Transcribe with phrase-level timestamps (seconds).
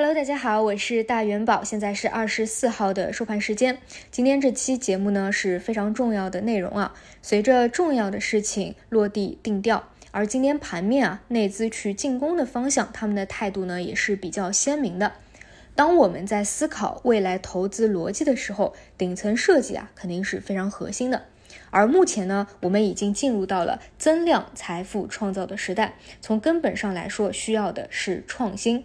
[0.00, 3.78] Hello，大家好，我是大元宝，现在是二十四号的收盘时间。
[4.12, 15.14] 今天这期节目呢是非常重要的内容啊，随着重要的事情落地定调，而今天盘面啊，内资去进攻的方向，他们的态度呢也是比较鲜明的。
[15.74, 21.24] 当我们在思考未来投资逻辑的时候，顶层设计啊肯定是非常核心的。
[21.70, 28.84] 而目前呢，我们已经进入到了增量财富创造的时代，从根本上来说，需要的是创新。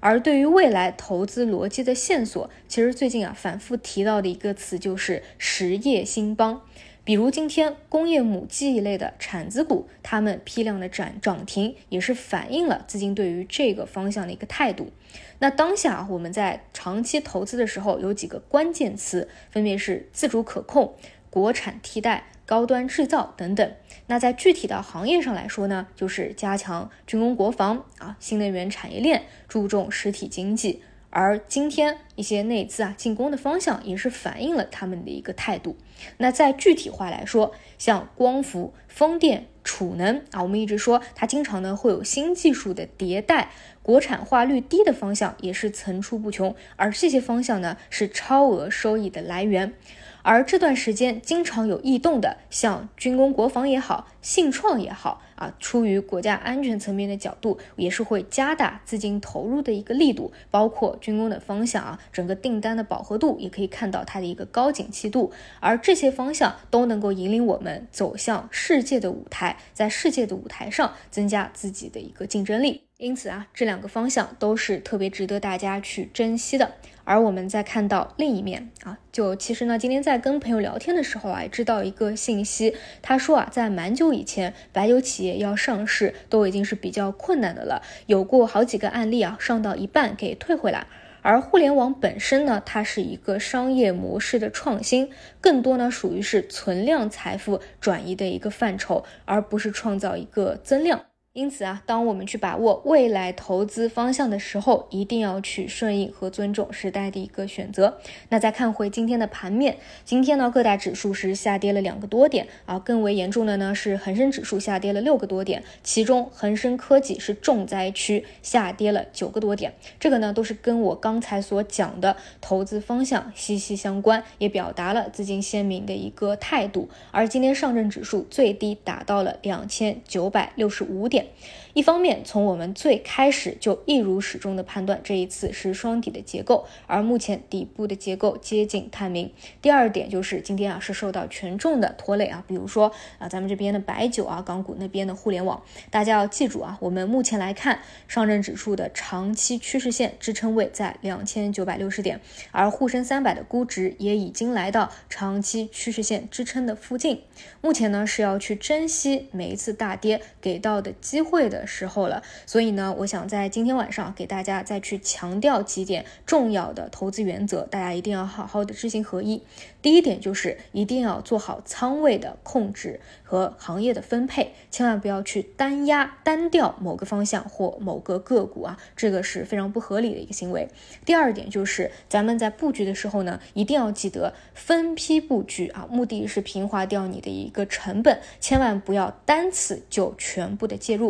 [0.00, 6.62] 而对于未来投资逻辑的线索，其实最近啊反复提到的一个词就是实业兴邦。
[7.04, 14.90] 比如今天工业母机一类的产子股，它们批量的涨涨停，也是反映了资金对于这个方向的一个态度。
[15.38, 20.94] 那当下我们在长期投资的时候，有几个关键词，分别是自主可控、
[21.30, 23.72] 国产替代、高端制造等等。
[24.06, 30.82] 那在具体的行业上来说呢，就是加强军工国防啊，新能源产业链，注重实体经济。
[31.10, 35.76] 而今天一些内资啊进攻的方向也是反映了他们的一个态度。
[36.16, 43.50] 那在具体化来说，像光伏、风电、储能啊，我们一直说它经常呢会有新技术的迭代，
[43.82, 46.54] 国产化率低的方向也是层出不穷。
[46.76, 49.74] 而这些方向呢是超额收益的来源。
[50.22, 72.82] 而这段时间经常有异动的，像军工国防也好，信创也好啊，出于国家安全层面的角度，也是会加大资金投入的一个力度，包括军工的方向啊，整个订单的饱和度也可以看到它的一个高景气度，而这些方向都能够引领我们走向世界的舞台，在世界的舞台上增加自己的一个竞争力。
[72.98, 76.72] 因此啊，这两个方向都是特别值得大家去珍惜的。
[77.08, 90.86] 而我们再看到另一面啊，就其实呢，今天在跟朋友聊天的时候啊，知道一个信息，他说啊，在蛮久以前，白酒企业要上市都已经是比较困难的了，有过好几个案例啊，上到一半给退回来。
[91.22, 101.07] 而互联网本身呢，它是一个商业模式的创新，更多呢属于是存量财富转移的一个范畴，而不是创造一个增量。
[101.38, 108.00] 因此啊，当我们去把握未来投资方向的时候，一定要去顺应和尊重时代的一个选择。
[108.30, 119.72] 那再看回今天的盘面，今天呢各大指数是下跌了两个多点啊，更为严重的呢是恒生指数下跌了六个多点，其中恒生科技是重灾区，下跌了九个多点。
[120.00, 126.88] 这个呢都是跟我刚才所讲的投资方向息息相关，也表达了资金鲜明的一个态度。
[127.12, 131.27] 而今天上证指数最低达到了两千九百六十五点。
[131.74, 139.30] 一方面，从我们最开始就一如始终的判断，这一次是双底的结构，而目前底部的结构接近探明。
[139.62, 157.22] 第二点就是今天啊是受到权重的拖累啊，比如说啊咱们这边的白酒啊，港股那边的互联网，大家要记住啊，我们目前来看，上证指数的长期趋势线支撑位在两千九百六十点，而沪深三百的估值也已经来到长期趋势线支撑的附近。
[157.60, 161.58] 目前呢是要去珍惜每一次大跌给到的机机会的。
[161.66, 169.42] 时候了，所以呢，我想在今天晚上给大家再去强调几点重要的投资原则，大家一定要好好的知行合一。
[169.80, 180.68] 第一点就是一定要做好仓位的控制和行业的分配，千万不要去单压单调某个方向或某个个股啊，这个是非常不合理的一个行为。
[181.04, 191.07] 第二点就是咱们在布局的时候呢，一定要记得分批布局啊，目的是平滑掉你的一个成本，千万不要单次就全部的介入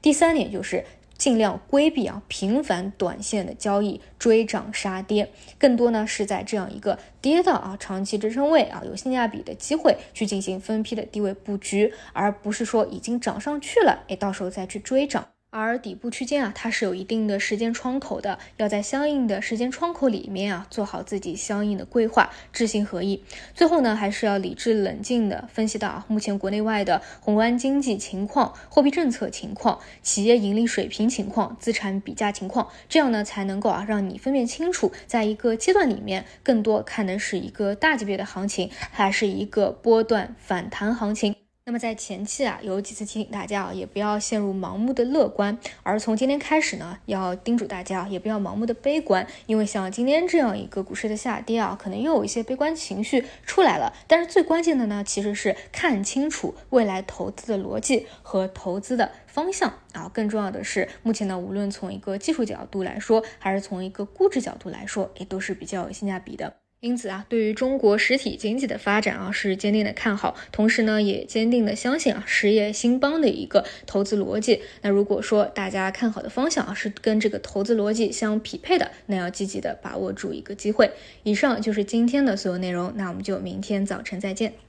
[0.00, 0.84] 第三点就是
[1.18, 15.26] 尽量规避啊频繁短线的交易，追涨杀跌，更多呢是在这样一个跌到啊长期支撑位啊有性价比的机会去进行分批的低位布局，而不是说已经涨上去了，哎，到时候再去追涨。
[15.58, 23.22] 而底部区间啊，它是有一定的时间窗口的，要在相应的时间窗口里面啊，做好自己相应的规划，知行合一。
[23.54, 41.45] 最后呢，还是要理智冷静的分析到啊，目前国内外的宏观经济情况、货币政策情况、企业盈利水平情况、资产比价情况，这样呢，才能够啊，让你分辨清楚，在一个阶段里面，更多看的是一个大级别的行情，还是一个波段反弹行情。
[41.68, 53.92] 那么在前期啊，有几次提醒大家啊，也不要陷入盲目的乐观，而从今天开始呢，要叮嘱大家啊也不要盲目的悲观，因为像今天这样一个股市的下跌啊，可能又有一些悲观情绪出来了。
[54.06, 60.08] 但是最关键的呢，其实是看清楚未来投资的逻辑和投资的方向啊。
[60.14, 66.54] 更重要的是，目前呢，无论从一个技术角度来说，还是从一个估值角度来说，也都是比较有性价比的。
[66.86, 74.62] 因此啊，对于中国实体经济的发展啊，是坚定的看好，同时呢，也坚定的相信啊，实业兴邦的一个投资逻辑。
[74.82, 80.92] 那如果说大家看好的方向啊，是跟这个投资逻辑相匹配的，那要积极的把握住一个机会。
[81.24, 84.65] 以上就是今天的所有内容，那我们就明天早晨再见。